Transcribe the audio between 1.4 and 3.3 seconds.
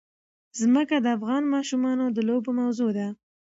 ماشومانو د لوبو موضوع ده.